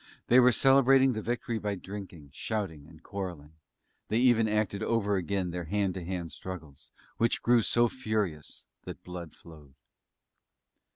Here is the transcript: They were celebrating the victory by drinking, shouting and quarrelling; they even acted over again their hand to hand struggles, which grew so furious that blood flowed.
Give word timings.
They 0.29 0.39
were 0.39 0.51
celebrating 0.51 1.13
the 1.13 1.21
victory 1.21 1.59
by 1.59 1.75
drinking, 1.75 2.31
shouting 2.33 2.87
and 2.87 3.03
quarrelling; 3.03 3.53
they 4.07 4.17
even 4.17 4.47
acted 4.47 4.81
over 4.81 5.15
again 5.15 5.51
their 5.51 5.65
hand 5.65 5.93
to 5.93 6.03
hand 6.03 6.31
struggles, 6.31 6.89
which 7.17 7.43
grew 7.43 7.61
so 7.61 7.87
furious 7.87 8.65
that 8.85 9.03
blood 9.03 9.35
flowed. 9.35 9.75